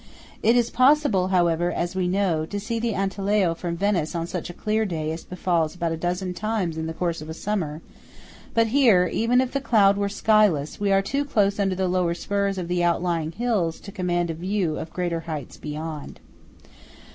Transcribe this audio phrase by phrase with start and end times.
[0.41, 4.49] It is possible, however, as we know, to see the Antelao from Venice on such
[4.49, 7.83] a clear day as befalls about a dozen times in the course of a summer;
[8.55, 12.15] but here, even if the sky were cloudless, we are too close under the lower
[12.15, 16.19] spurs of the outlying hills to command a view of greater heights beyond.